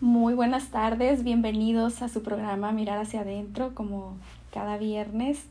[0.00, 4.16] Muy buenas tardes, bienvenidos a su programa Mirar hacia adentro como
[4.50, 5.44] cada viernes.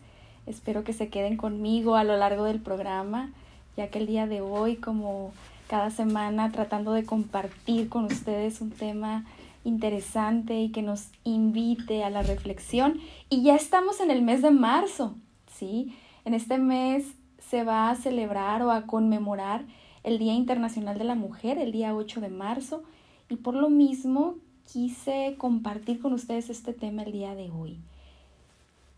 [0.47, 3.29] Espero que se queden conmigo a lo largo del programa,
[3.77, 5.33] ya que el día de hoy, como
[5.67, 9.23] cada semana, tratando de compartir con ustedes un tema
[9.65, 12.99] interesante y que nos invite a la reflexión.
[13.29, 15.13] Y ya estamos en el mes de marzo,
[15.45, 15.95] ¿sí?
[16.25, 17.05] En este mes
[17.37, 19.61] se va a celebrar o a conmemorar
[20.01, 22.81] el Día Internacional de la Mujer, el día 8 de marzo
[23.29, 24.35] y por lo mismo
[24.71, 27.77] quise compartir con ustedes este tema el día de hoy.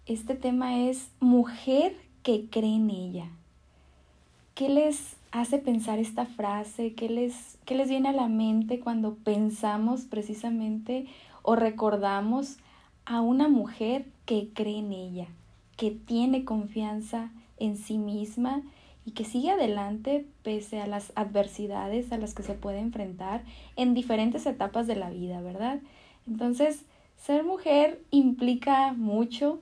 [0.05, 3.29] Este tema es mujer que cree en ella.
[4.55, 6.93] ¿Qué les hace pensar esta frase?
[6.93, 11.07] ¿Qué les, qué les viene a la mente cuando pensamos precisamente
[11.43, 12.57] o recordamos
[13.05, 15.27] a una mujer que cree en ella,
[15.77, 18.61] que tiene confianza en sí misma
[19.05, 23.43] y que sigue adelante pese a las adversidades a las que se puede enfrentar
[23.75, 25.79] en diferentes etapas de la vida, ¿verdad?
[26.27, 26.85] Entonces,
[27.17, 29.59] ser mujer implica mucho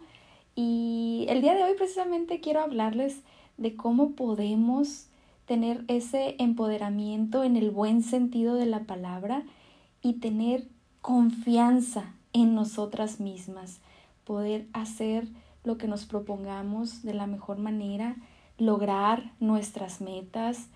[0.56, 3.22] y el día de hoy precisamente quiero hablarles
[3.58, 5.08] de cómo podemos
[5.46, 9.44] tener ese empoderamiento en el buen sentido de la palabra
[10.02, 10.68] y tener
[11.02, 13.80] confianza en nosotras mismas,
[14.26, 15.28] poder hacer
[15.64, 18.16] lo que nos propongamos de la mejor manera,
[18.60, 20.68] lograr nuestras metas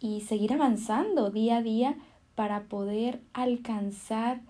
[0.00, 1.96] y seguir avanzando día a día
[2.34, 4.40] para poder alcanzar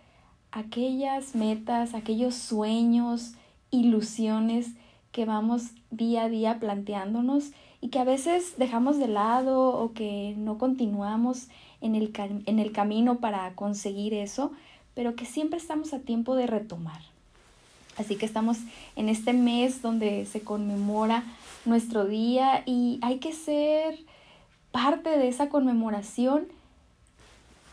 [0.50, 3.32] aquellas metas, aquellos sueños,
[3.70, 4.68] ilusiones
[5.12, 10.34] que vamos día a día planteándonos y que a veces dejamos de lado o que
[10.36, 11.48] no continuamos
[11.80, 12.12] en el,
[12.46, 14.52] en el camino para conseguir eso,
[14.94, 17.00] pero que siempre estamos a tiempo de retomar.
[17.96, 18.58] Así que estamos
[18.96, 21.24] en este mes donde se conmemora
[21.64, 23.98] nuestro día y hay que ser
[24.72, 26.46] parte de esa conmemoración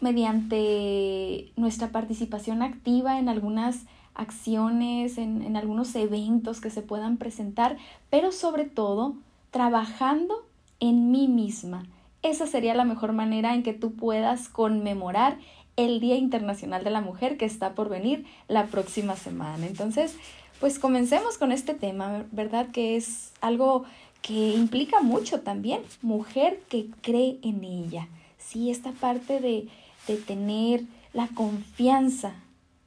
[0.01, 7.77] mediante nuestra participación activa en algunas acciones, en, en, algunos eventos que se puedan presentar,
[8.09, 9.15] pero sobre todo
[9.51, 10.45] trabajando
[10.79, 11.85] en mí misma.
[12.23, 15.37] Esa sería la mejor manera en que tú puedas conmemorar
[15.75, 19.65] el Día Internacional de la Mujer que está por venir la próxima semana.
[19.65, 20.17] Entonces,
[20.61, 22.67] pues comencemos con este tema, ¿verdad?
[22.67, 23.83] Que es algo
[24.21, 28.07] que implica mucho también, mujer que cree en ella.
[28.37, 29.67] Sí, esta parte de,
[30.07, 30.83] de tener
[31.13, 32.35] la confianza,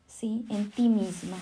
[0.07, 0.45] ¿sí?
[0.51, 1.37] En ti misma,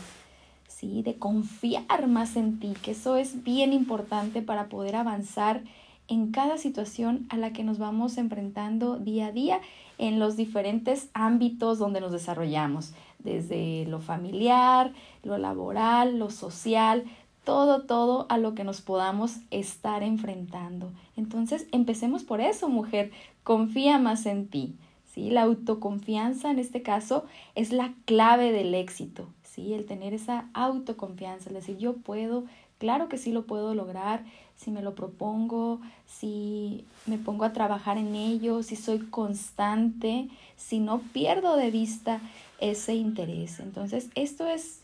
[0.66, 1.02] ¿sí?
[1.02, 5.62] De confiar más en ti, que eso es bien importante para poder avanzar
[6.08, 9.60] en cada situación a la que nos vamos enfrentando día a día
[10.02, 14.92] en los diferentes ámbitos donde nos desarrollamos, desde lo familiar,
[15.22, 17.04] lo laboral, lo social,
[17.44, 20.90] todo, todo a lo que nos podamos estar enfrentando.
[21.16, 23.12] Entonces, empecemos por eso, mujer,
[23.44, 24.74] confía más en ti.
[25.06, 25.30] ¿sí?
[25.30, 27.24] La autoconfianza en este caso
[27.54, 29.72] es la clave del éxito, ¿sí?
[29.72, 32.42] El tener esa autoconfianza, es decir, yo puedo,
[32.78, 34.24] claro que sí lo puedo lograr,
[34.62, 40.78] si me lo propongo, si me pongo a trabajar en ello, si soy constante, si
[40.78, 42.20] no pierdo de vista
[42.60, 43.58] ese interés.
[43.58, 44.82] Entonces, esto es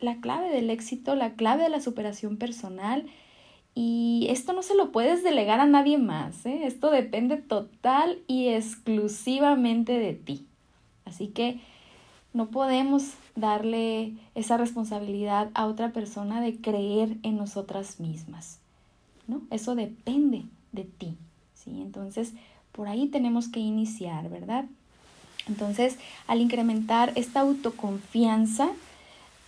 [0.00, 3.06] la clave del éxito, la clave de la superación personal.
[3.74, 6.46] Y esto no se lo puedes delegar a nadie más.
[6.46, 6.62] ¿eh?
[6.64, 10.46] Esto depende total y exclusivamente de ti.
[11.04, 11.60] Así que
[12.32, 18.59] no podemos darle esa responsabilidad a otra persona de creer en nosotras mismas.
[19.50, 21.16] Eso depende de ti,
[21.54, 21.80] ¿sí?
[21.80, 22.32] Entonces,
[22.72, 24.64] por ahí tenemos que iniciar, ¿verdad?
[25.48, 28.70] Entonces, al incrementar esta autoconfianza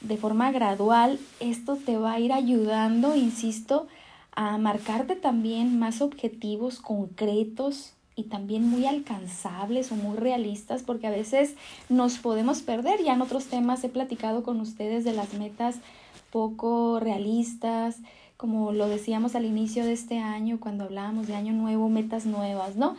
[0.01, 3.87] de forma gradual, esto te va a ir ayudando, insisto,
[4.35, 11.11] a marcarte también más objetivos concretos y también muy alcanzables o muy realistas, porque a
[11.11, 11.55] veces
[11.89, 13.03] nos podemos perder.
[13.05, 15.77] Ya en otros temas he platicado con ustedes de las metas
[16.31, 17.99] poco realistas,
[18.43, 22.75] como lo decíamos al inicio de este año, cuando hablábamos de año nuevo, metas nuevas,
[22.75, 22.97] ¿no?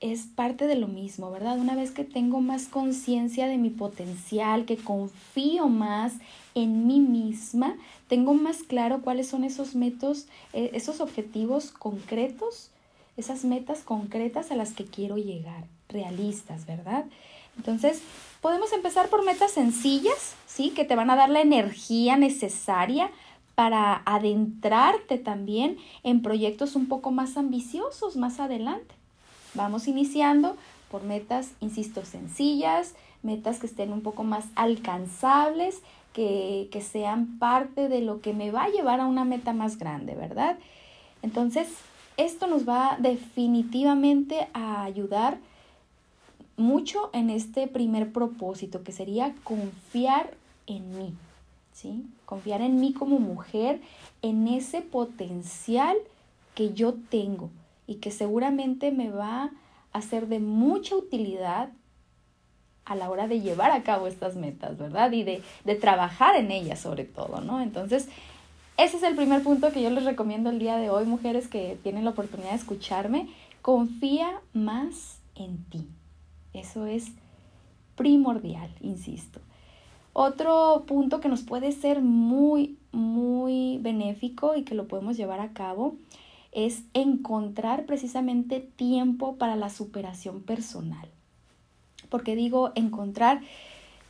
[0.00, 1.56] Es parte de lo mismo, ¿verdad?
[1.60, 6.14] Una vez que tengo más conciencia de mi potencial, que confío más
[6.56, 7.76] en mí misma,
[8.08, 12.72] tengo más claro cuáles son esos métodos, eh, esos objetivos concretos,
[13.16, 17.04] esas metas concretas a las que quiero llegar, realistas, ¿verdad?
[17.56, 18.02] Entonces,
[18.40, 20.70] podemos empezar por metas sencillas, ¿sí?
[20.70, 23.12] Que te van a dar la energía necesaria
[23.62, 28.92] para adentrarte también en proyectos un poco más ambiciosos más adelante.
[29.54, 30.56] Vamos iniciando
[30.90, 35.80] por metas, insisto, sencillas, metas que estén un poco más alcanzables,
[36.12, 39.78] que, que sean parte de lo que me va a llevar a una meta más
[39.78, 40.58] grande, ¿verdad?
[41.22, 41.68] Entonces,
[42.16, 45.38] esto nos va definitivamente a ayudar
[46.56, 50.34] mucho en este primer propósito, que sería confiar
[50.66, 51.14] en mí,
[51.72, 52.06] ¿sí?
[52.24, 53.80] Confiar en mí como mujer,
[54.22, 55.96] en ese potencial
[56.54, 57.50] que yo tengo
[57.86, 59.50] y que seguramente me va
[59.92, 61.70] a ser de mucha utilidad
[62.84, 65.12] a la hora de llevar a cabo estas metas, ¿verdad?
[65.12, 67.60] Y de, de trabajar en ellas sobre todo, ¿no?
[67.60, 68.08] Entonces,
[68.76, 71.78] ese es el primer punto que yo les recomiendo el día de hoy, mujeres que
[71.82, 73.28] tienen la oportunidad de escucharme.
[73.60, 75.86] Confía más en ti.
[76.52, 77.12] Eso es
[77.94, 79.40] primordial, insisto.
[80.12, 85.52] Otro punto que nos puede ser muy, muy benéfico y que lo podemos llevar a
[85.52, 85.96] cabo
[86.52, 91.08] es encontrar precisamente tiempo para la superación personal.
[92.10, 93.40] Porque digo encontrar?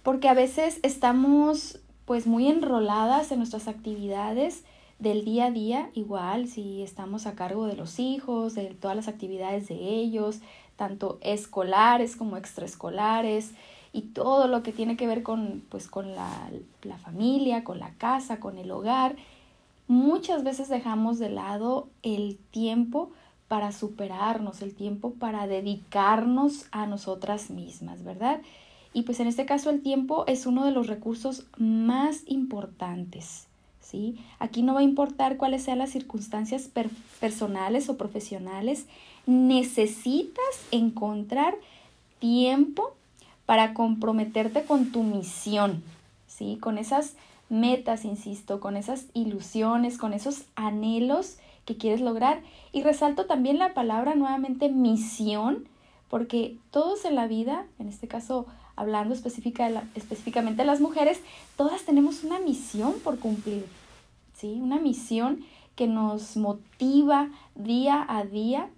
[0.02, 4.64] Porque a veces estamos pues muy enroladas en nuestras actividades
[4.98, 9.08] del día a día, igual si estamos a cargo de los hijos, de todas las
[9.08, 10.40] actividades de ellos,
[10.76, 13.52] tanto escolares como extraescolares
[13.92, 16.50] y todo lo que tiene que ver con pues con la,
[16.82, 19.16] la familia, con la casa, con el hogar,
[19.86, 23.10] muchas veces dejamos de lado el tiempo
[23.48, 28.40] para superarnos, el tiempo para dedicarnos a nosotras mismas, ¿verdad?
[28.94, 33.46] Y pues en este caso el tiempo es uno de los recursos más importantes,
[33.80, 34.18] ¿sí?
[34.38, 36.70] Aquí no va a importar cuáles sean las circunstancias
[37.20, 38.86] personales o profesionales,
[39.26, 41.54] necesitas encontrar
[42.20, 42.94] tiempo
[43.46, 45.82] para comprometerte con tu misión,
[46.26, 46.58] ¿sí?
[46.60, 47.14] Con esas
[47.48, 52.40] metas, insisto, con esas ilusiones, con esos anhelos que quieres lograr.
[52.72, 55.68] Y resalto también la palabra nuevamente misión,
[56.08, 61.20] porque todos en la vida, en este caso hablando específica específicamente de las mujeres,
[61.56, 63.66] todas tenemos una misión por cumplir,
[64.34, 64.58] ¿sí?
[64.62, 65.44] Una misión
[65.76, 68.68] que nos motiva día a día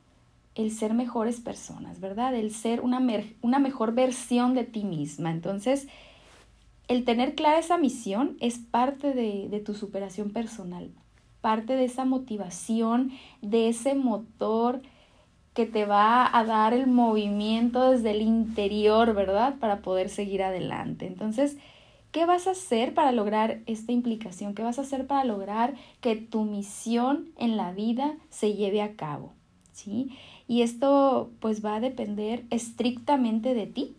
[0.54, 2.34] el ser mejores personas, ¿verdad?
[2.34, 3.00] El ser una,
[3.42, 5.30] una mejor versión de ti misma.
[5.30, 5.88] Entonces,
[6.88, 10.90] el tener clara esa misión es parte de, de tu superación personal,
[11.40, 13.12] parte de esa motivación,
[13.42, 14.82] de ese motor
[15.54, 19.54] que te va a dar el movimiento desde el interior, ¿verdad?
[19.60, 21.06] Para poder seguir adelante.
[21.06, 21.56] Entonces,
[22.10, 24.54] ¿qué vas a hacer para lograr esta implicación?
[24.54, 28.96] ¿Qué vas a hacer para lograr que tu misión en la vida se lleve a
[28.96, 29.32] cabo?
[29.72, 30.10] ¿Sí?
[30.46, 33.96] Y esto pues va a depender estrictamente de ti,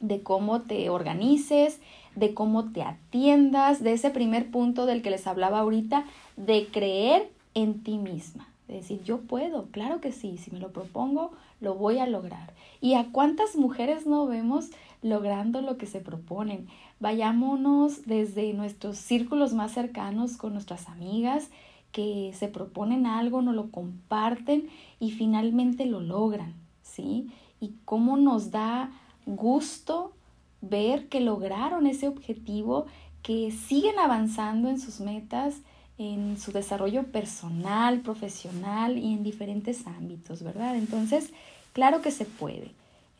[0.00, 1.80] de cómo te organices,
[2.14, 6.04] de cómo te atiendas, de ese primer punto del que les hablaba ahorita,
[6.36, 8.48] de creer en ti misma.
[8.68, 12.52] De decir, yo puedo, claro que sí, si me lo propongo, lo voy a lograr.
[12.80, 14.70] ¿Y a cuántas mujeres no vemos
[15.02, 16.66] logrando lo que se proponen?
[16.98, 21.50] Vayámonos desde nuestros círculos más cercanos con nuestras amigas
[21.96, 24.68] que se proponen algo, nos lo comparten
[25.00, 26.52] y finalmente lo logran,
[26.82, 27.30] ¿sí?
[27.58, 28.90] Y cómo nos da
[29.24, 30.12] gusto
[30.60, 32.84] ver que lograron ese objetivo,
[33.22, 35.54] que siguen avanzando en sus metas,
[35.96, 40.76] en su desarrollo personal, profesional y en diferentes ámbitos, ¿verdad?
[40.76, 41.32] Entonces,
[41.72, 42.72] claro que se puede.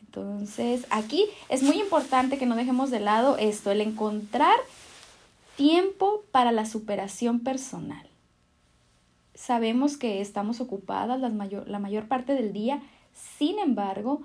[0.05, 4.55] Entonces, aquí es muy importante que no dejemos de lado esto, el encontrar
[5.55, 8.07] tiempo para la superación personal.
[9.37, 12.81] Sabemos que estamos ocupadas la mayor, la mayor parte del día,
[13.13, 14.23] sin embargo,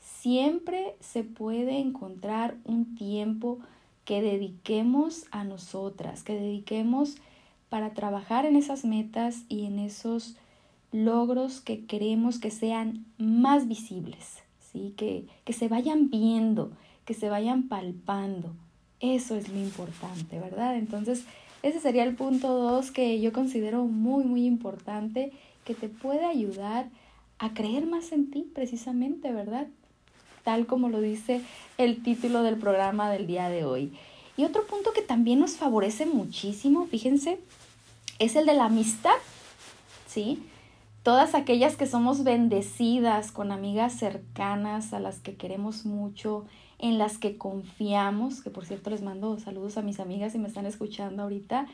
[0.00, 3.58] siempre se puede encontrar un tiempo
[4.06, 7.16] que dediquemos a nosotras, que dediquemos
[7.68, 10.36] para trabajar en esas metas y en esos
[10.92, 14.94] logros que queremos que sean más visibles, ¿sí?
[14.96, 16.72] que, que se vayan viendo,
[17.04, 18.54] que se vayan palpando.
[19.00, 20.78] Eso es lo importante, ¿verdad?
[20.78, 21.26] Entonces,
[21.64, 25.32] ese sería el punto dos que yo considero muy, muy importante,
[25.64, 26.90] que te puede ayudar
[27.38, 29.68] a creer más en ti, precisamente, ¿verdad?
[30.42, 31.40] Tal como lo dice
[31.78, 33.94] el título del programa del día de hoy.
[34.36, 37.40] Y otro punto que también nos favorece muchísimo, fíjense,
[38.18, 39.16] es el de la amistad,
[40.06, 40.42] ¿sí?
[41.02, 46.44] Todas aquellas que somos bendecidas con amigas cercanas, a las que queremos mucho,
[46.78, 50.48] en las que confiamos, que por cierto les mando saludos a mis amigas si me
[50.48, 51.66] están escuchando ahorita,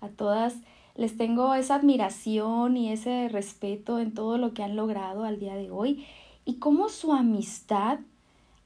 [0.00, 0.56] a todas
[0.98, 5.54] les tengo esa admiración y ese respeto en todo lo que han logrado al día
[5.54, 6.04] de hoy
[6.44, 8.00] y cómo su amistad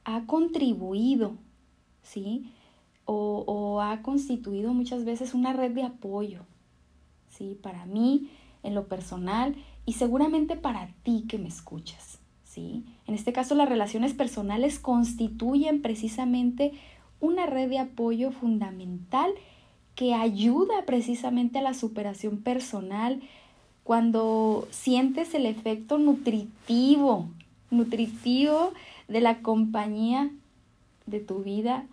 [0.03, 1.35] ha contribuido,
[2.01, 2.51] ¿sí?
[3.05, 6.41] O, o ha constituido muchas veces una red de apoyo,
[7.29, 7.55] ¿sí?
[7.61, 8.31] Para mí,
[8.63, 12.19] en lo personal, y seguramente para ti que me escuchas,
[12.53, 12.83] ¿sí?
[13.07, 16.71] En este caso, las relaciones personales constituyen precisamente
[17.19, 19.31] una red de apoyo fundamental
[19.95, 23.21] que ayuda precisamente a la superación personal
[23.83, 27.27] cuando sientes el efecto nutritivo,
[27.71, 28.73] nutritivo
[29.07, 30.29] de la compañía
[31.05, 31.85] de tu vida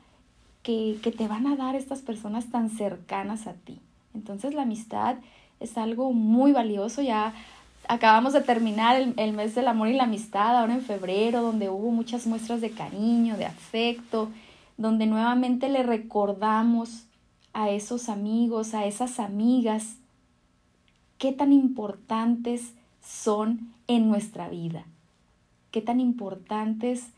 [0.63, 3.79] que, que te van a dar estas personas tan cercanas a ti.
[4.15, 5.17] Entonces la amistad
[5.59, 7.03] es algo muy valioso.
[7.03, 7.35] Ya
[7.91, 11.69] acabamos de terminar el, el, mes del amor y la amistad, ahora en febrero, donde
[11.69, 14.31] hubo muchas muestras de cariño, de afecto,
[14.77, 17.07] donde nuevamente le recordamos
[17.53, 19.97] a esos amigos, a esas amigas,
[21.19, 24.85] qué tan importantes son en nuestra vida,
[25.73, 27.09] qué tan importantes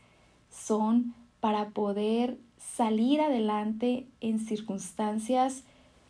[0.49, 5.65] son para poder salir adelante en circunstancias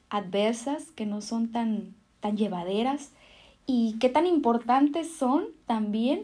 [0.09, 3.11] adversas que no son tan, tan llevaderas
[3.65, 6.23] y qué tan importantes son también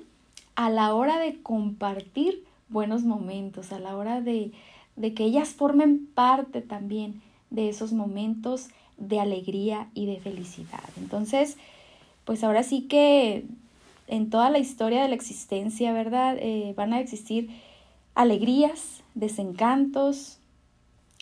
[0.55, 4.51] a la hora de compartir buenos momentos, a la hora de,
[4.95, 8.67] de que ellas formen parte también de esos momentos
[8.97, 10.83] de alegría y de felicidad.
[10.97, 11.57] Entonces,
[12.25, 13.45] pues ahora sí que
[14.07, 16.37] en toda la historia de la existencia, ¿verdad?
[16.39, 17.49] Eh, van a existir
[18.15, 20.39] alegrías, desencantos,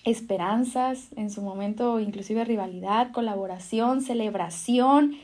[0.04, 5.16] esperanzas, en su momento inclusive rivalidad, colaboración, celebración,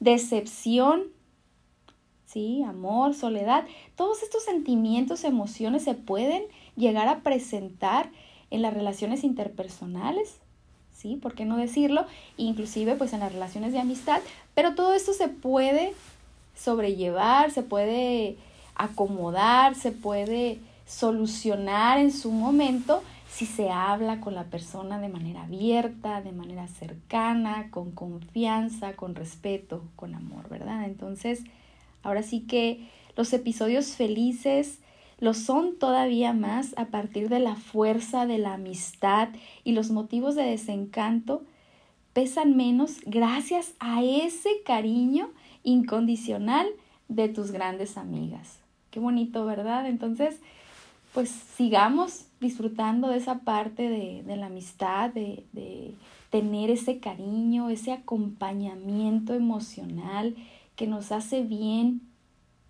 [0.00, 1.04] decepción,
[2.26, 2.62] ¿sí?
[2.62, 3.64] Amor, soledad.
[3.96, 6.44] Todos estos sentimientos, emociones se pueden
[6.76, 8.10] llegar a presentar
[8.50, 10.36] en las relaciones interpersonales,
[10.92, 11.16] ¿sí?
[11.16, 12.06] ¿Por qué no decirlo?
[12.36, 14.20] Inclusive pues en las relaciones de amistad,
[14.54, 15.94] pero todo esto se puede
[16.54, 18.36] sobrellevar, se puede
[18.74, 25.44] acomodar, se puede solucionar en su momento si se habla con la persona de manera
[25.44, 30.84] abierta, de manera cercana, con confianza, con respeto, con amor, ¿verdad?
[30.84, 31.44] Entonces,
[32.02, 34.78] ahora sí que los episodios felices
[35.18, 39.30] lo son todavía más a partir de la fuerza de la amistad
[39.64, 41.42] y los motivos de desencanto
[42.12, 45.30] pesan menos gracias a ese cariño
[45.62, 46.66] incondicional
[47.08, 48.58] de tus grandes amigas.
[48.90, 49.86] Qué bonito, ¿verdad?
[49.86, 50.40] Entonces,
[51.12, 55.94] pues sigamos disfrutando de esa parte de, de la amistad, de, de
[56.30, 60.36] tener ese cariño, ese acompañamiento emocional
[60.74, 62.02] que nos hace bien,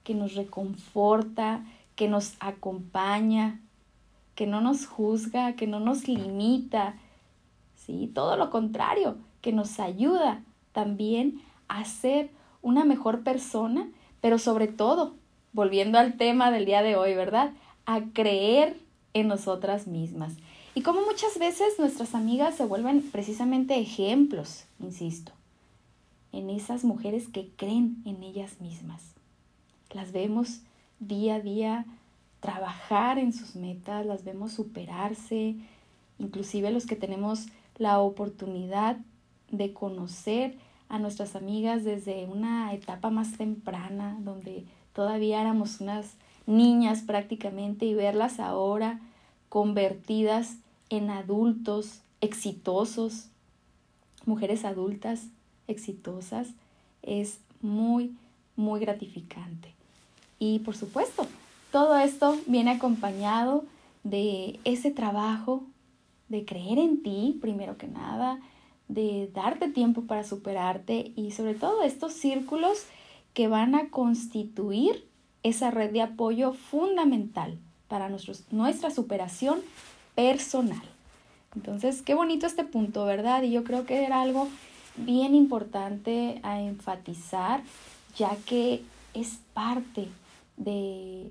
[0.04, 1.64] que nos reconforta,
[1.96, 3.60] que nos acompaña,
[4.36, 6.94] que no nos juzga, que no nos limita,
[7.74, 8.10] ¿sí?
[8.14, 10.42] Todo lo contrario, que nos ayuda
[10.72, 12.30] también a ser
[12.62, 13.88] una mejor persona,
[14.20, 15.14] pero sobre todo,
[15.52, 17.52] volviendo al tema del día de hoy, ¿verdad?
[17.86, 18.76] A creer
[19.16, 20.34] en nosotras mismas.
[20.74, 25.32] Y como muchas veces nuestras amigas se vuelven precisamente ejemplos, insisto,
[26.32, 29.00] en esas mujeres que creen en ellas mismas.
[29.90, 30.60] Las vemos
[31.00, 31.86] día a día
[32.40, 35.56] trabajar en sus metas, las vemos superarse,
[36.18, 37.46] inclusive los que tenemos
[37.78, 38.98] la oportunidad
[39.50, 40.58] de conocer
[40.90, 47.94] a nuestras amigas desde una etapa más temprana, donde todavía éramos unas niñas prácticamente y
[47.94, 49.00] verlas ahora
[49.48, 50.56] convertidas
[50.88, 53.28] en adultos exitosos,
[54.24, 55.26] mujeres adultas
[55.68, 56.48] exitosas,
[57.02, 58.16] es muy,
[58.56, 59.74] muy gratificante.
[60.38, 61.26] Y por supuesto,
[61.72, 63.64] todo esto viene acompañado
[64.04, 65.64] de ese trabajo
[66.28, 68.40] de creer en ti, primero que nada,
[68.88, 72.84] de darte tiempo para superarte y sobre todo estos círculos
[73.34, 75.05] que van a constituir
[75.48, 79.60] esa red de apoyo fundamental para nuestra superación
[80.14, 80.82] personal.
[81.54, 83.42] Entonces, qué bonito este punto, ¿verdad?
[83.42, 84.48] Y yo creo que era algo
[84.96, 87.62] bien importante a enfatizar,
[88.16, 88.82] ya que
[89.14, 90.08] es parte
[90.56, 91.30] de,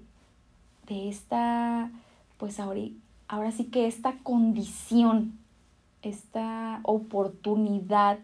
[0.88, 1.92] de esta,
[2.38, 2.82] pues ahora,
[3.28, 5.38] ahora sí que esta condición,
[6.02, 8.20] esta oportunidad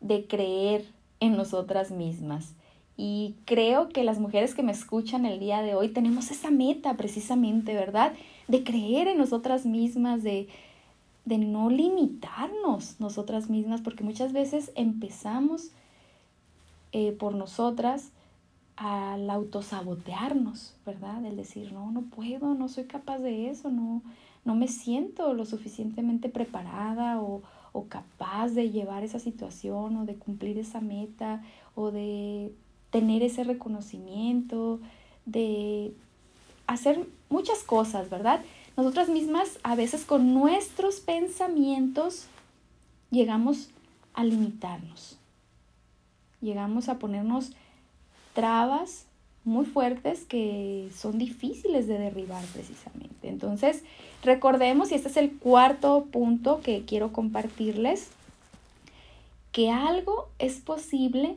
[0.00, 0.86] de creer
[1.18, 2.52] en nosotras mismas.
[2.96, 6.96] Y creo que las mujeres que me escuchan el día de hoy tenemos esa meta
[6.96, 8.14] precisamente, ¿verdad?
[8.48, 10.48] De creer en nosotras mismas, de,
[11.26, 15.72] de no limitarnos nosotras mismas, porque muchas veces empezamos
[16.92, 18.12] eh, por nosotras
[18.76, 21.24] al autosabotearnos, ¿verdad?
[21.24, 24.02] El decir, no, no puedo, no soy capaz de eso, no,
[24.44, 30.16] no me siento lo suficientemente preparada o, o capaz de llevar esa situación o de
[30.16, 31.42] cumplir esa meta
[31.74, 32.52] o de
[32.90, 34.80] tener ese reconocimiento,
[35.24, 35.92] de
[36.66, 38.42] hacer muchas cosas, ¿verdad?
[38.76, 42.26] Nosotras mismas a veces con nuestros pensamientos
[43.10, 43.70] llegamos
[44.14, 45.18] a limitarnos,
[46.40, 47.52] llegamos a ponernos
[48.34, 49.06] trabas
[49.44, 53.28] muy fuertes que son difíciles de derribar precisamente.
[53.28, 53.82] Entonces,
[54.22, 58.08] recordemos, y este es el cuarto punto que quiero compartirles,
[59.52, 61.36] que algo es posible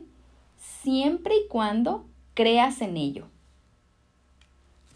[0.60, 3.26] siempre y cuando creas en ello.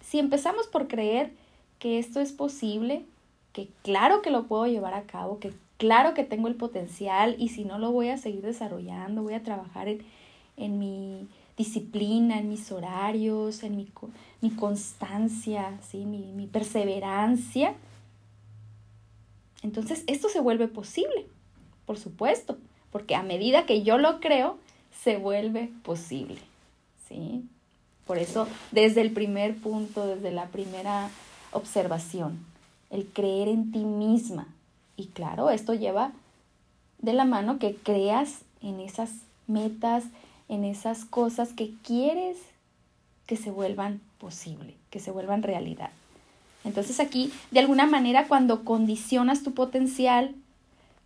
[0.01, 1.33] si empezamos por creer
[1.81, 3.05] que esto es posible,
[3.53, 7.49] que claro que lo puedo llevar a cabo, que claro que tengo el potencial y
[7.49, 10.05] si no lo voy a seguir desarrollando, voy a trabajar en,
[10.57, 13.89] en mi disciplina, en mis horarios, en mi,
[14.41, 16.05] mi constancia, ¿sí?
[16.05, 17.75] mi, mi perseverancia.
[19.63, 21.27] Entonces esto se vuelve posible,
[21.87, 22.59] por supuesto,
[22.93, 24.59] porque a medida que yo lo creo,
[25.03, 26.39] se vuelve posible.
[27.09, 27.45] ¿sí?
[28.07, 31.11] Por eso, desde el primer punto, desde la primera
[31.53, 32.45] observación,
[32.91, 34.47] el creer en ti misma.
[34.97, 36.13] Y claro, esto lleva
[36.99, 39.11] de la mano que creas en esas
[39.47, 40.05] metas,
[40.49, 42.37] en esas cosas que quieres
[43.27, 45.91] que se vuelvan posible, que se vuelvan realidad.
[46.65, 50.35] Entonces aquí, de alguna manera, cuando condicionas tu potencial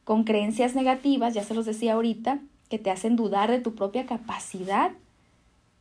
[0.05, 2.39] con creencias negativas, ya se los decía ahorita,
[2.69, 4.93] que te hacen dudar de tu propia capacidad,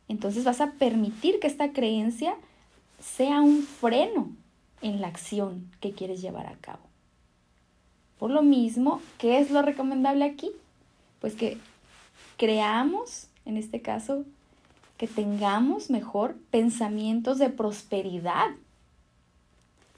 [0.08, 2.34] entonces vas a permitir que esta creencia
[3.00, 4.30] sea un freno
[4.80, 6.80] en la acción que quieres llevar a cabo.
[8.18, 10.50] Por lo mismo, ¿qué es lo recomendable aquí?
[11.20, 11.58] Pues que
[12.36, 14.24] creamos, en este caso,
[14.96, 18.50] que tengamos mejor pensamientos de prosperidad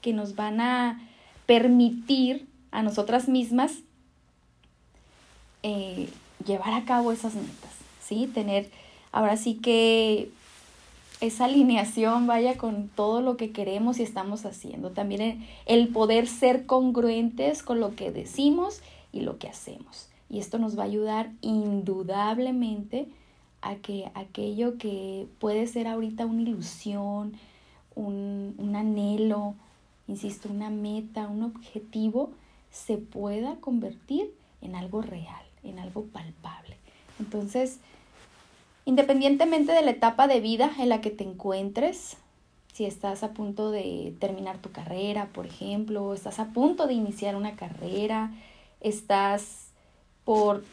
[0.01, 1.01] que nos van a
[1.45, 3.73] permitir a nosotras mismas
[5.63, 6.09] eh,
[6.45, 7.71] llevar a cabo esas metas,
[8.01, 8.29] ¿sí?
[8.33, 8.69] Tener
[9.11, 10.29] ahora sí que
[11.21, 14.89] esa alineación vaya con todo lo que queremos y estamos haciendo.
[14.89, 18.81] También el poder ser congruentes con lo que decimos
[19.13, 20.09] y lo que hacemos.
[20.29, 23.07] Y esto nos va a ayudar indudablemente
[23.61, 27.33] a que aquello que puede ser ahorita una ilusión,
[27.95, 29.53] un, un anhelo,
[30.07, 32.31] insisto, una meta, un objetivo,
[32.71, 36.77] se pueda convertir en algo real, en algo palpable.
[37.19, 37.79] Entonces,
[38.85, 42.17] Independientemente de la etapa de vida en la que te encuentres,
[42.73, 47.35] si estás a punto de terminar tu carrera, por ejemplo, estás a punto de iniciar
[47.35, 48.31] una carrera,
[48.79, 49.67] estás
[50.25, 50.63] por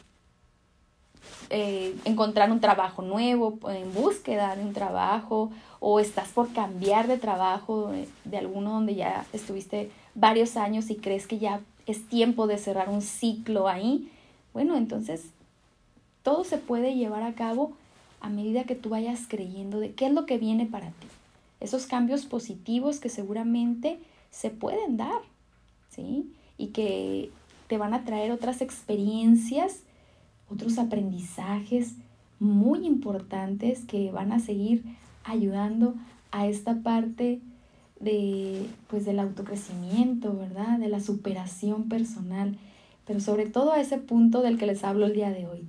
[1.51, 7.18] eh, encontrar un trabajo nuevo, en búsqueda de un trabajo, o estás por cambiar de
[7.18, 12.46] trabajo de, de alguno donde ya estuviste varios años y crees que ya es tiempo
[12.46, 14.11] de cerrar un ciclo ahí,
[14.59, 15.27] bueno, entonces
[16.25, 17.75] todo se puede llevar a cabo
[18.21, 21.07] a medida que tú vayas creyendo de qué es lo que viene para ti.
[21.61, 24.01] Esos cambios positivos que seguramente
[24.33, 25.21] se pueden dar,
[25.90, 26.29] ¿sí?
[26.57, 27.31] Y que
[27.68, 29.83] te van a traer otras experiencias,
[30.51, 31.92] otros aprendizajes
[32.40, 34.83] muy importantes que van a seguir
[35.23, 35.94] ayudando
[36.33, 37.38] a esta parte
[38.01, 40.81] de pues del autocrecimiento, ¿verdad?
[40.81, 42.59] De la superación personal,
[43.09, 45.64] pero sobre todo a ese punto del que les hablo el día de hoy,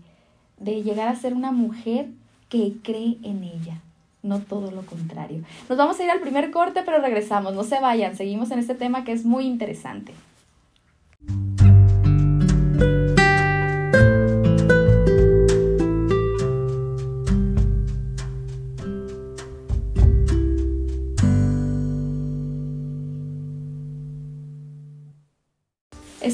[0.59, 2.09] de llegar a ser una mujer
[2.49, 3.81] que cree en ella,
[4.21, 5.41] no todo lo contrario.
[5.69, 8.75] Nos vamos a ir al primer corte, pero regresamos, no se vayan, seguimos en este
[8.75, 10.13] tema que es muy interesante.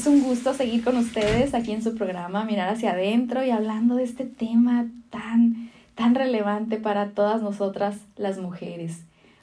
[0.06, 4.04] Un gusto seguir con ustedes aquí en su programa, mirar hacia adentro y hablando de
[4.04, 9.00] este tema tan tan relevante para todas nosotras las mujeres.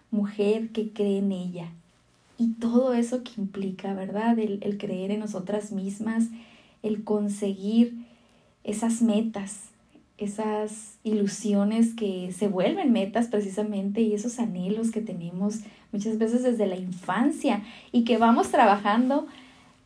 [0.10, 1.68] Mujer que cree en ella.
[2.38, 4.40] Y todo eso que implica, ¿verdad?
[4.40, 6.30] El, el creer en nosotras mismas,
[6.82, 7.96] el conseguir
[8.64, 9.72] esas metas,
[10.18, 15.60] esas ilusiones que se vuelven metas precisamente y esos anhelos que tenemos
[15.92, 19.28] muchas veces desde la infancia y que vamos trabajando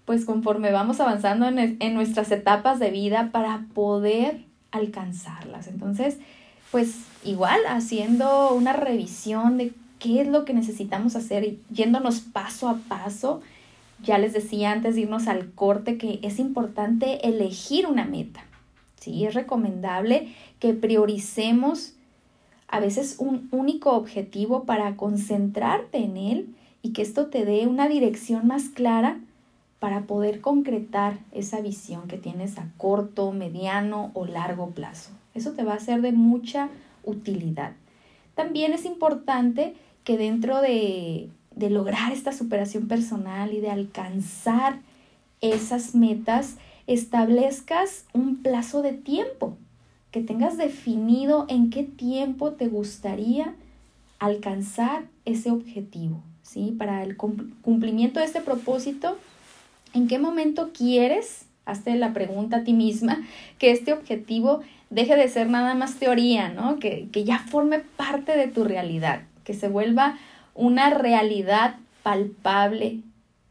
[0.07, 5.67] pues conforme vamos avanzando en, en nuestras etapas de vida para poder alcanzarlas.
[5.67, 6.17] Entonces,
[6.71, 12.69] pues igual haciendo una revisión de qué es lo que necesitamos hacer y yéndonos paso
[12.69, 13.41] a paso.
[14.01, 18.45] Ya les decía antes irnos al corte que es importante elegir una meta.
[19.01, 21.95] Sí, es recomendable que prioricemos
[22.69, 27.89] a veces un único objetivo para concentrarte en él y que esto te dé una
[27.89, 29.19] dirección más clara
[29.79, 35.11] para poder concretar esa visión que tienes a corto, mediano o largo plazo.
[35.33, 36.69] Eso te va a ser de mucha
[37.03, 37.73] utilidad.
[38.33, 44.79] También es importante que dentro de, de lograr esta superación personal y de alcanzar
[45.41, 49.57] esas metas, establezcas un plazo de tiempo,
[50.11, 53.53] que tengas definido en qué tiempo te gustaría
[54.19, 56.73] alcanzar ese objetivo, ¿sí?
[56.77, 59.17] Para el cumplimiento de este propósito,
[59.97, 63.25] ¿en qué momento quieres, hazte la pregunta a ti misma,
[63.57, 66.79] que este objetivo deje de ser nada más teoría, ¿no?
[66.79, 70.17] Que, que ya forme parte de tu realidad, que se vuelva
[70.53, 72.99] una realidad palpable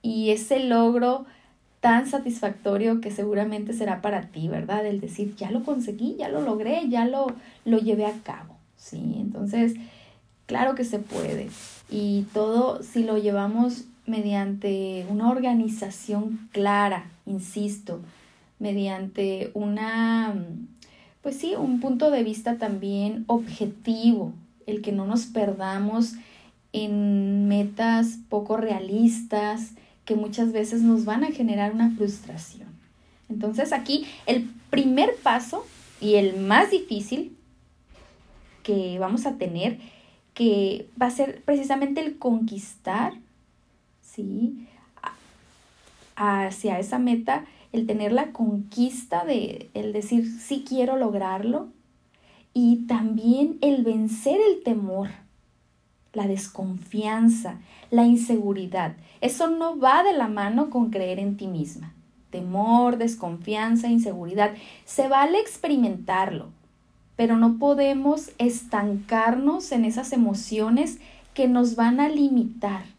[0.02, 1.26] y ese logro
[1.80, 4.86] tan satisfactorio que seguramente será para ti, ¿verdad?
[4.86, 7.26] El decir, ya lo conseguí, ya lo logré, ya lo,
[7.64, 9.16] lo llevé a cabo, ¿sí?
[9.18, 9.74] Entonces,
[10.46, 11.48] claro que se puede.
[11.90, 18.00] Y todo si lo llevamos mediante una organización clara, insisto,
[18.58, 20.34] mediante una,
[21.22, 24.32] pues sí, un punto de vista también objetivo,
[24.66, 26.14] el que no nos perdamos
[26.72, 29.72] en metas poco realistas
[30.04, 32.68] que muchas veces nos van a generar una frustración.
[33.28, 35.66] Entonces aquí el primer paso
[36.00, 37.36] y el más difícil
[38.62, 39.78] que vamos a tener,
[40.34, 43.14] que va a ser precisamente el conquistar,
[44.16, 44.66] ¿sí?
[46.16, 51.68] Hacia esa meta, el tener la conquista de, el decir, sí quiero lograrlo,
[52.54, 55.10] y también el vencer el temor,
[56.14, 58.96] la desconfianza, la inseguridad.
[59.20, 61.92] Eso no va de la mano con creer en ti misma.
[62.30, 64.54] Temor, desconfianza, inseguridad.
[64.86, 66.48] Se vale experimentarlo,
[67.14, 70.98] pero no podemos estancarnos en esas emociones
[71.34, 72.95] que nos van a limitar.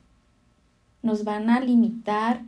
[1.08, 2.41] Nos van a limitar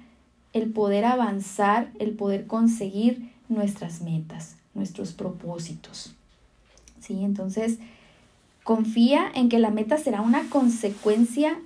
[0.51, 6.13] el poder avanzar, el poder conseguir nuestras metas, nuestros propósitos.
[6.99, 7.23] ¿Sí?
[7.23, 7.77] Entonces,
[8.65, 11.57] confía en que la meta será una consecuencia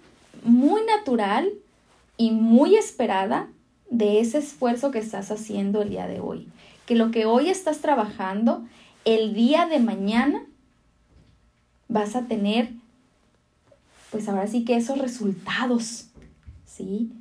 [0.43, 1.49] muy natural
[2.15, 3.47] y muy esperada
[3.89, 6.47] de ese esfuerzo que estás haciendo el día de hoy.
[6.85, 8.63] Que lo que hoy estás trabajando,
[9.03, 10.45] el día de mañana
[11.87, 12.69] vas a tener,
[14.11, 16.09] pues ahora sí que esos resultados,
[16.75, 17.11] ¿sí?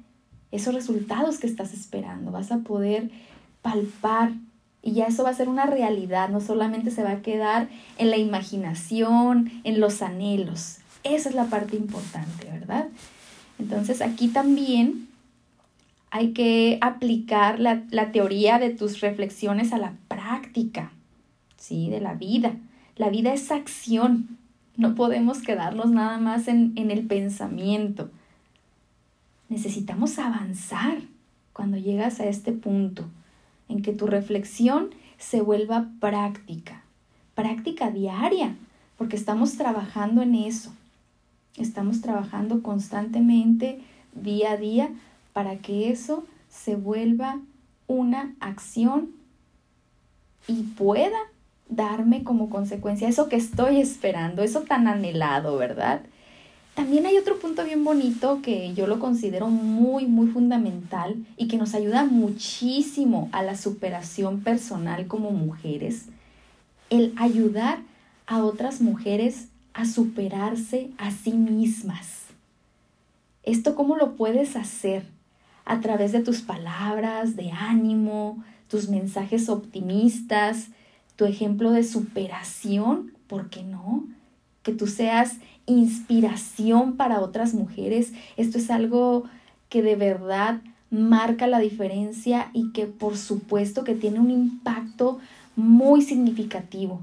[0.51, 3.11] Esos resultados que estás esperando, vas a poder
[3.63, 4.33] palpar
[4.83, 8.11] y ya eso va a ser una realidad, no solamente se va a quedar en
[8.11, 10.79] la imaginación, en los anhelos.
[11.05, 12.89] Esa es la parte importante, ¿verdad?
[13.59, 15.09] Entonces aquí también
[16.11, 20.93] hay que aplicar la, teoría de tus reflexiones a la práctica,
[21.57, 21.89] ¿sí?
[21.89, 22.57] De la vida.
[22.97, 24.37] La vida es acción.
[24.77, 28.11] No podemos quedarnos nada más en, en el pensamiento.
[29.53, 31.03] Necesitamos avanzar
[31.53, 33.05] cuando llegas a este punto
[33.69, 34.89] en que tu reflexión
[35.19, 36.85] se vuelva práctica,
[37.35, 38.57] práctica diaria,
[38.97, 40.73] porque estamos trabajando en eso.
[41.59, 43.83] Estamos trabajando constantemente,
[44.15, 44.89] día a día,
[45.35, 47.39] para que eso se vuelva
[47.89, 49.11] una acción
[50.49, 51.19] y pueda
[51.69, 56.01] darme como consecuencia eso que estoy esperando, eso tan anhelado, ¿verdad?
[56.75, 61.59] También hay otro punto bien bonito que yo lo considero muy, muy fundamental y que
[61.59, 66.07] nos ayuda muchísimo a la superación personal como mujeres,
[66.89, 67.81] el ayudar
[68.27, 72.23] a otras mujeres a superarse a sí mismas.
[73.43, 75.05] ¿Esto cómo lo puedes hacer?
[75.65, 80.69] A través de tus palabras de ánimo, tus mensajes optimistas,
[81.17, 84.05] tu ejemplo de superación, ¿por qué no?
[84.63, 88.13] Que tú seas inspiración para otras mujeres.
[88.37, 89.25] Esto es algo
[89.69, 95.19] que de verdad marca la diferencia y que por supuesto que tiene un impacto
[95.57, 97.01] muy significativo.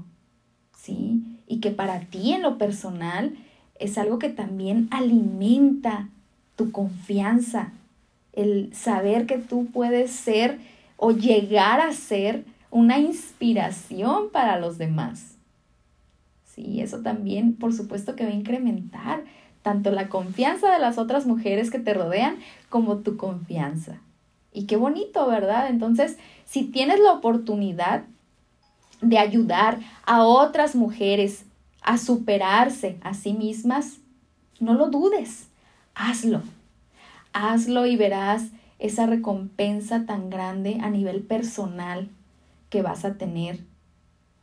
[0.76, 1.22] ¿Sí?
[1.46, 3.36] Y que para ti en lo personal
[3.78, 6.08] es algo que también alimenta
[6.56, 7.72] tu confianza,
[8.32, 10.58] el saber que tú puedes ser
[10.96, 15.39] o llegar a ser una inspiración para los demás.
[16.60, 19.24] Y eso también, por supuesto, que va a incrementar
[19.62, 22.36] tanto la confianza de las otras mujeres que te rodean
[22.68, 24.00] como tu confianza.
[24.52, 25.68] Y qué bonito, ¿verdad?
[25.68, 28.04] Entonces, si tienes la oportunidad
[29.00, 31.44] de ayudar a otras mujeres
[31.82, 33.98] a superarse a sí mismas,
[34.58, 35.48] no lo dudes,
[35.94, 36.42] hazlo.
[37.32, 42.08] Hazlo y verás esa recompensa tan grande a nivel personal
[42.70, 43.60] que vas a tener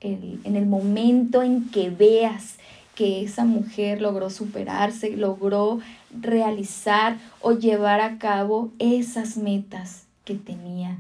[0.02, 2.58] en el momento en que veas
[2.98, 5.80] que esa mujer logró superarse, logró
[6.20, 10.98] realizar o llevar a cabo esas metas que tenía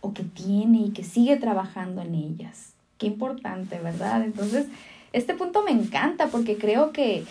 [0.00, 2.72] o que tiene y que sigue trabajando en ellas.
[2.96, 4.24] Qué importante, ¿verdad?
[4.24, 4.68] Entonces,
[5.12, 7.24] este punto me encanta porque creo que,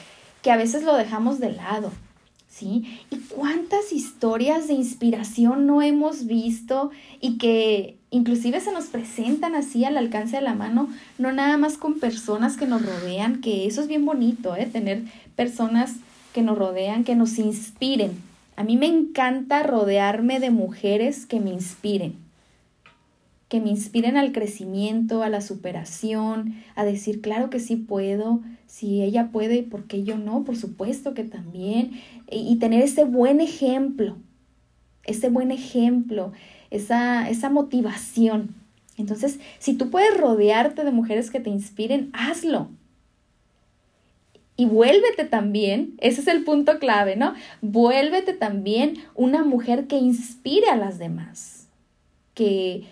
[0.43, 1.91] que a veces lo dejamos de lado,
[2.49, 2.99] ¿sí?
[3.11, 9.83] ¿Y cuántas historias de inspiración no hemos visto y que inclusive se nos presentan así
[9.83, 13.81] al alcance de la mano, no nada más con personas que nos rodean, que eso
[13.81, 14.67] es bien bonito, ¿eh?
[14.71, 15.03] tener
[15.35, 15.95] personas
[16.33, 18.11] que nos rodean, que nos inspiren.
[18.55, 22.24] A mí me encanta rodearme de mujeres que me inspiren.
[23.55, 29.01] Que me inspiren al crecimiento, a la superación, a decir, claro que sí puedo, si
[29.01, 30.43] ella puede, ¿por qué yo no?
[30.43, 31.91] Por supuesto que también.
[32.29, 34.17] Y, tener ese buen ejemplo,
[35.05, 36.33] ese buen ejemplo,
[36.69, 38.55] esa, esa motivación.
[38.97, 42.67] Entonces, si tú puedes rodearte de mujeres que te inspiren, hazlo.
[44.57, 47.35] Y vuélvete también, ese es el punto clave, ¿no?
[47.61, 51.69] Vuélvete también una mujer que inspire a las demás,
[52.33, 52.83] que,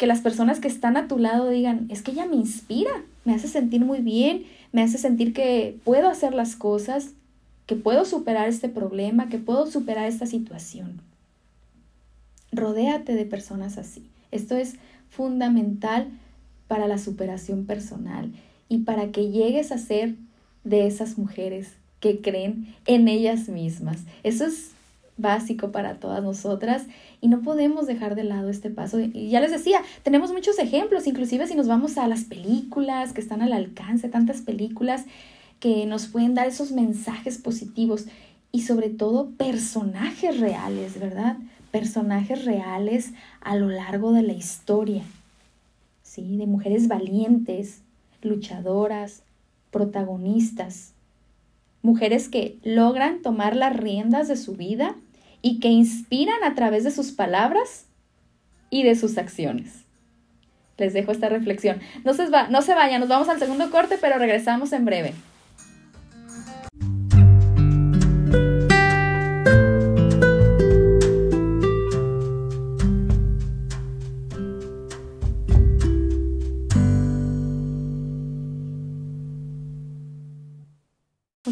[0.00, 2.90] que las personas que están a tu lado digan, es que ella me inspira,
[3.26, 7.10] me hace sentir muy bien, me hace sentir que puedo hacer las cosas,
[7.66, 11.02] que puedo superar este problema, que puedo superar esta situación.
[12.50, 14.08] Rodéate de personas así.
[14.30, 14.76] Esto es
[15.10, 16.08] fundamental
[16.66, 18.32] para la superación personal
[18.70, 20.14] y para que llegues a ser
[20.64, 23.98] de esas mujeres que creen en ellas mismas.
[24.22, 24.70] Eso es
[25.20, 26.86] básico para todas nosotras
[27.20, 29.00] y no podemos dejar de lado este paso.
[29.00, 33.20] Y ya les decía, tenemos muchos ejemplos, inclusive si nos vamos a las películas que
[33.20, 35.04] están al alcance, tantas películas
[35.58, 38.06] que nos pueden dar esos mensajes positivos
[38.52, 41.36] y sobre todo personajes reales, ¿verdad?
[41.70, 45.04] Personajes reales a lo largo de la historia,
[46.02, 46.36] ¿sí?
[46.36, 47.82] De mujeres valientes,
[48.22, 49.22] luchadoras,
[49.70, 50.92] protagonistas,
[51.82, 54.96] mujeres que logran tomar las riendas de su vida
[55.42, 57.86] y que inspiran a través de sus palabras
[58.70, 59.84] y de sus acciones.
[60.76, 61.80] Les dejo esta reflexión.
[62.04, 65.14] No se, va, no se vayan, nos vamos al segundo corte, pero regresamos en breve.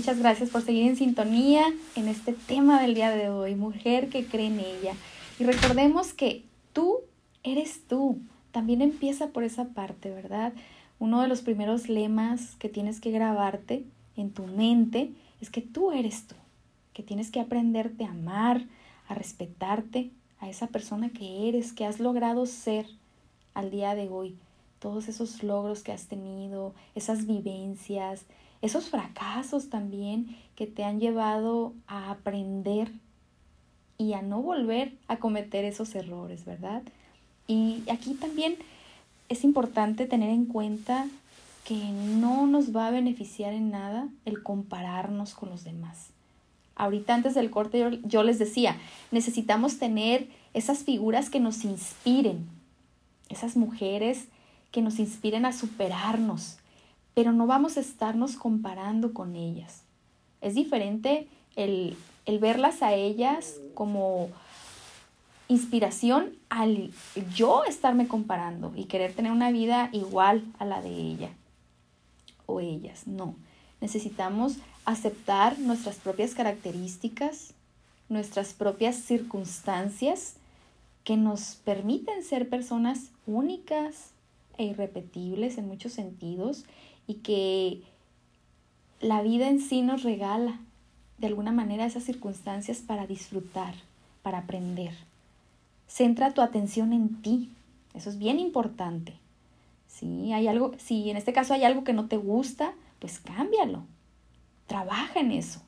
[0.08, 4.24] Muchas gracias por seguir en sintonía en este tema del día de hoy, mujer que
[4.24, 4.94] cree en ella.
[5.38, 7.00] Y recordemos que tú
[7.42, 8.18] eres tú.
[8.50, 10.54] También empieza por esa parte, ¿verdad?
[10.98, 13.84] Uno de los primeros lemas que tienes que grabarte
[14.16, 15.10] en tu mente
[15.42, 16.36] es que tú eres tú,
[16.94, 18.64] que tienes que aprenderte a amar,
[19.08, 22.86] a respetarte, a esa persona que eres, que has logrado ser
[23.52, 24.38] al día de hoy.
[24.78, 28.24] Todos esos logros que has tenido, esas vivencias,
[28.62, 32.90] esos fracasos también que te han llevado a aprender
[33.98, 36.82] y a no volver a cometer esos errores, ¿verdad?
[37.46, 38.56] Y aquí también
[39.28, 41.06] es importante tener en cuenta
[41.64, 46.10] que no nos va a beneficiar en nada el compararnos con los demás.
[46.76, 48.76] Ahorita antes del corte yo, les decía,
[49.10, 52.46] necesitamos tener esas figuras que nos inspiren,
[53.28, 54.28] esas mujeres
[54.70, 56.57] que nos inspiren a superarnos,
[57.18, 59.82] pero no vamos a estarnos comparando con ellas.
[60.40, 61.26] Es diferente
[61.56, 61.96] el,
[62.40, 64.28] verlas a ellas como
[65.48, 66.92] inspiración al
[67.34, 71.30] yo estarme comparando y querer tener una vida igual a la de ella
[72.46, 73.08] o ellas.
[73.08, 73.34] No,
[73.80, 77.52] necesitamos aceptar nuestras propias características,
[78.08, 80.36] nuestras propias circunstancias
[81.02, 84.10] que nos permiten ser personas únicas
[84.56, 86.64] e irrepetibles en muchos sentidos
[87.08, 87.82] y que
[89.00, 90.60] la vida en sí nos regala
[91.16, 93.74] de alguna manera esas circunstancias para disfrutar,
[94.22, 94.92] para aprender.
[95.88, 97.50] Centra tu atención en ti.
[97.94, 99.14] Eso es bien importante.
[99.88, 103.84] Si hay algo, si en este caso hay algo que no te gusta, pues cámbialo.
[104.66, 105.62] Trabaja en eso.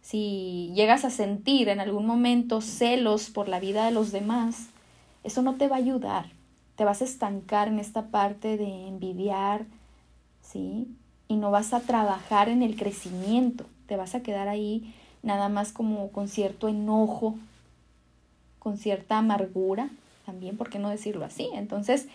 [0.00, 4.68] Si llegas a sentir en algún momento celos por la vida de los demás,
[5.24, 6.37] eso no te va a ayudar
[6.78, 9.66] te vas a estancar en esta parte de envidiar,
[10.42, 10.86] ¿sí?
[11.26, 15.72] Y no vas a trabajar en el crecimiento, te vas a quedar ahí nada más
[15.72, 17.34] como con cierto enojo,
[18.60, 19.90] con cierta amargura,
[20.24, 21.50] también, ¿por qué no decirlo así?
[21.52, 22.06] Entonces,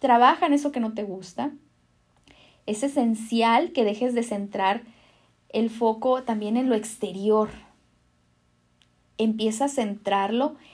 [0.00, 1.52] trabaja en eso que no te gusta.
[2.66, 4.82] Es esencial que dejes de centrar
[5.48, 7.48] el foco también en lo exterior.
[9.16, 10.56] Empieza a centrarlo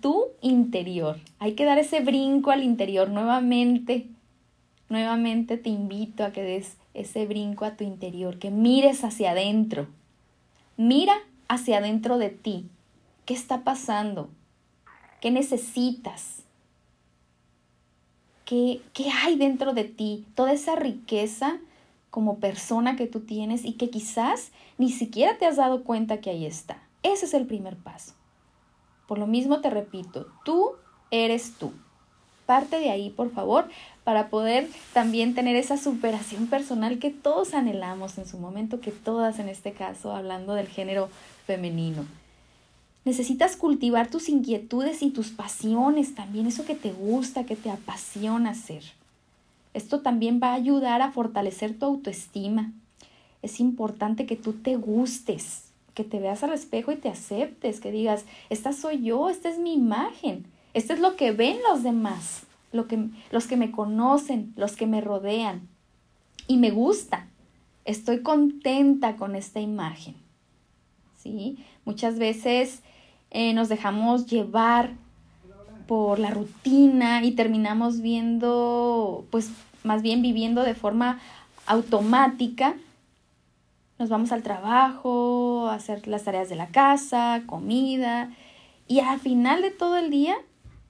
[0.00, 1.18] tu interior.
[1.38, 4.06] Hay que dar ese brinco al interior nuevamente.
[4.88, 9.86] Nuevamente te invito a que des ese brinco a tu interior, que mires hacia adentro.
[10.76, 11.14] Mira
[11.48, 12.66] hacia adentro de ti.
[13.24, 14.28] ¿Qué está pasando?
[15.20, 16.42] ¿Qué necesitas?
[18.44, 20.24] ¿Qué, ¿Qué hay dentro de ti?
[20.34, 21.58] Toda esa riqueza
[22.10, 26.30] como persona que tú tienes y que quizás ni siquiera te has dado cuenta que
[26.30, 26.80] ahí está.
[27.02, 28.14] Ese es el primer paso.
[29.06, 30.72] Por lo mismo te repito, tú
[31.10, 31.72] eres tú.
[32.46, 33.68] Parte de ahí, por favor,
[34.04, 39.38] para poder también tener esa superación personal que todos anhelamos en su momento, que todas
[39.38, 41.08] en este caso, hablando del género
[41.46, 42.04] femenino.
[43.04, 48.50] Necesitas cultivar tus inquietudes y tus pasiones también, eso que te gusta, que te apasiona
[48.50, 48.82] hacer.
[49.74, 52.72] Esto también va a ayudar a fortalecer tu autoestima.
[53.42, 55.65] Es importante que tú te gustes,
[55.96, 59.58] que te veas al espejo y te aceptes, que digas, esta soy yo, esta es
[59.58, 64.52] mi imagen, esto es lo que ven los demás, lo que, los que me conocen,
[64.56, 65.66] los que me rodean.
[66.48, 67.28] Y me gusta,
[67.86, 70.16] estoy contenta con esta imagen.
[71.16, 71.64] ¿Sí?
[71.86, 72.82] Muchas veces
[73.30, 74.92] eh, nos dejamos llevar
[75.86, 79.48] por la rutina y terminamos viendo, pues
[79.82, 81.20] más bien viviendo de forma
[81.64, 82.74] automática.
[83.98, 88.30] Nos vamos al trabajo, a hacer las tareas de la casa, comida,
[88.88, 90.36] y al final de todo el día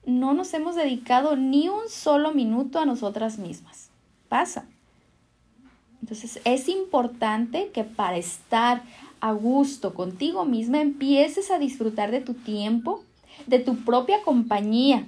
[0.05, 3.89] no nos hemos dedicado ni un solo minuto a nosotras mismas.
[4.27, 4.65] Pasa.
[6.01, 8.83] Entonces es importante que para estar
[9.19, 13.03] a gusto contigo misma empieces a disfrutar de tu tiempo,
[13.47, 15.05] de tu propia compañía.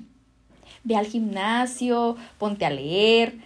[0.84, 3.38] Ve al gimnasio, ponte a leer,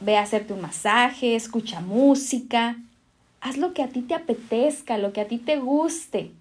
[0.00, 2.76] ve a hacerte un masaje, escucha música.
[3.40, 6.32] Haz lo que a ti te apetezca, lo que a ti te guste,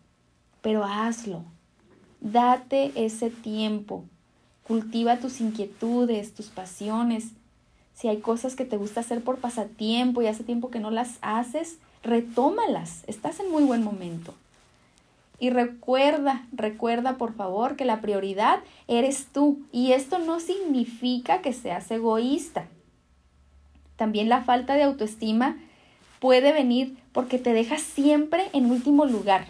[0.61, 1.43] pero hazlo.
[2.19, 4.03] Date ese tiempo.
[4.63, 7.29] Cultiva tus inquietudes, tus pasiones.
[7.93, 11.17] Si hay cosas que te gusta hacer por pasatiempo y hace tiempo que no las
[11.21, 13.03] haces, retómalas.
[13.07, 14.33] Estás en muy buen momento.
[15.39, 19.61] Y recuerda, recuerda por favor que la prioridad eres tú.
[19.71, 22.67] Y esto no significa que seas egoísta.
[23.95, 25.57] También la falta de autoestima
[26.19, 29.47] puede venir porque te dejas siempre en último lugar.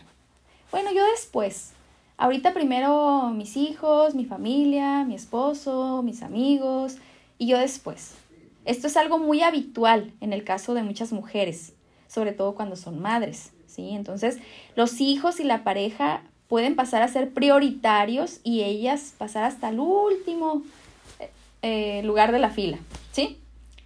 [0.72, 1.72] Bueno, yo después.
[2.18, 6.98] Ahorita primero mis hijos, mi familia, mi esposo, mis amigos
[7.38, 8.16] y yo después.
[8.66, 11.74] Esto es algo muy habitual en el caso de muchas mujeres,
[12.08, 13.52] sobre todo cuando son madres.
[13.88, 14.40] Entonces,
[14.76, 19.80] los hijos y la pareja pueden pasar a ser prioritarios y ellas pasar hasta el
[19.80, 20.64] último
[21.62, 22.80] eh, lugar de la fila,
[23.12, 23.38] ¿sí?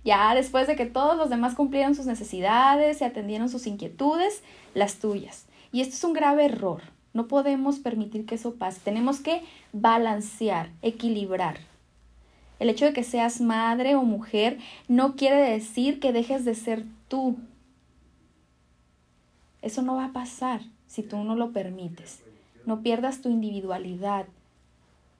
[0.03, 4.95] Ya después de que todos los demás cumplieron sus necesidades y atendieron sus inquietudes, las
[4.95, 5.45] tuyas.
[5.71, 6.81] Y esto es un grave error.
[7.13, 8.81] No podemos permitir que eso pase.
[8.83, 11.57] Tenemos que balancear, equilibrar.
[12.59, 16.85] El hecho de que seas madre o mujer no quiere decir que dejes de ser
[17.07, 17.37] tú,
[19.63, 22.21] eso no va a pasar si tú no lo permites.
[22.65, 24.25] No pierdas tu individualidad,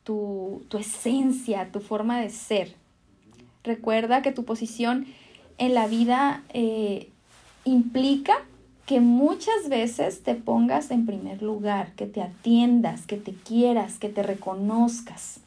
[0.04, 2.76] tu, esencia, tu forma de ser.
[3.64, 5.06] Recuerda que tu posición
[5.58, 7.10] en la vida eh,
[7.66, 8.34] implica
[8.86, 14.10] que muchas veces te pongas en primer lugar, que te atiendas, que te quieras, que
[14.10, 15.40] te reconozcas.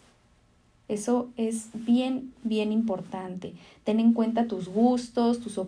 [0.88, 3.52] Eso es bien, bien importante.
[3.85, 5.61] Ten en cuenta tus gustos, tus,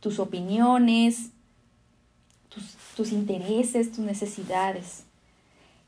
[0.00, 1.30] tus opiniones,
[2.96, 5.04] tus, intereses, tus necesidades.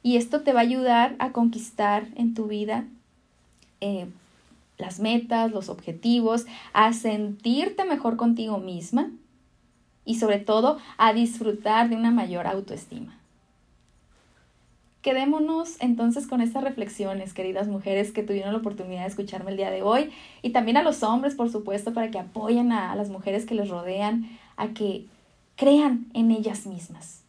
[0.03, 2.85] Y esto te va a ayudar a conquistar en tu vida
[3.81, 4.07] eh,
[4.79, 9.11] las metas, los objetivos, a sentirte mejor contigo misma
[10.05, 13.19] y sobre todo a disfrutar de una mayor autoestima.
[15.03, 19.71] Quedémonos entonces con estas reflexiones, queridas mujeres que tuvieron la oportunidad de escucharme el día
[19.71, 20.11] de hoy
[20.41, 23.69] y también a los hombres, por supuesto, para que apoyen a las mujeres que les
[23.69, 25.07] rodean a que
[25.57, 27.23] crean en ellas mismas.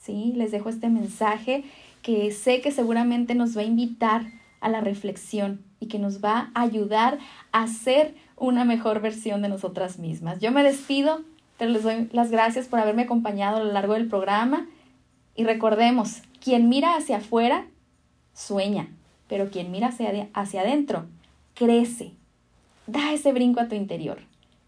[0.00, 0.32] ¿Sí?
[0.36, 1.64] Les dejo este mensaje
[2.02, 6.50] que sé que seguramente nos va a invitar a la reflexión y que nos va
[6.54, 7.18] a ayudar
[7.52, 10.40] a ser una mejor versión de nosotras mismas.
[10.40, 11.22] Yo me despido,
[11.58, 14.66] pero les doy las gracias por haberme acompañado a lo largo del programa
[15.34, 17.66] y recordemos, quien mira hacia afuera
[18.34, 18.88] sueña,
[19.28, 21.06] pero quien mira hacia, hacia adentro
[21.54, 22.12] crece.
[22.86, 24.18] Da ese brinco a tu interior.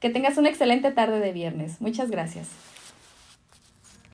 [0.01, 1.81] Que tengas una excelente tarde de viernes.
[1.81, 2.49] Muchas gracias.